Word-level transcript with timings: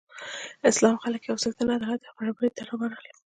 اسلام 0.69 0.95
خلک 1.03 1.21
یو 1.23 1.37
څښتن، 1.43 1.67
عدالت 1.77 2.01
او 2.07 2.13
برابرۍ 2.19 2.49
ته 2.55 2.61
رابلل. 2.69 3.05